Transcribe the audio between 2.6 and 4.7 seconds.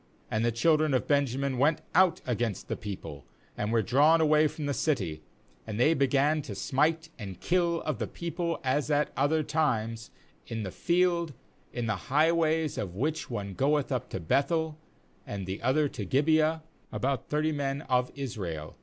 the people, and were drawn away from